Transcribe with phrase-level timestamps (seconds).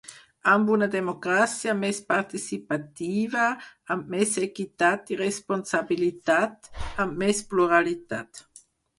[0.51, 3.43] Amb una democràcia més participativa,
[3.95, 6.71] amb més equitat i responsabilitat,
[7.05, 8.43] amb més pluralitat.